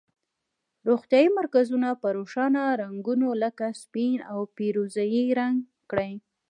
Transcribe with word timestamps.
روغتیایي 0.89 1.29
مرکزونه 1.39 1.89
په 2.01 2.07
روښانه 2.17 2.61
رنګونو 2.81 3.27
لکه 3.43 3.65
سپین 3.81 4.17
او 4.31 4.39
پیروزه 4.57 5.03
یي 5.13 5.23
رنګ 5.39 5.57
کړئ. 5.89 6.13